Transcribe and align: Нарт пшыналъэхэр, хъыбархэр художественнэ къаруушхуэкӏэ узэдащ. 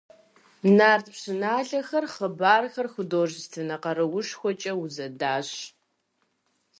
Нарт 0.77 1.05
пшыналъэхэр, 1.13 2.05
хъыбархэр 2.13 2.87
художественнэ 2.93 3.75
къаруушхуэкӏэ 3.83 4.73
узэдащ. 4.81 5.49